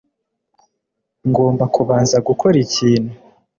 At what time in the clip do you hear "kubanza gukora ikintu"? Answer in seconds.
1.75-3.11